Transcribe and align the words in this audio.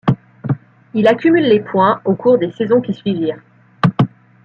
Il 0.95 1.07
accumule 1.07 1.43
les 1.47 1.59
points 1.59 2.01
aux 2.05 2.15
cours 2.15 2.39
des 2.39 2.51
saisons 2.53 2.81
qui 2.81 2.91
suivirent. 2.95 3.37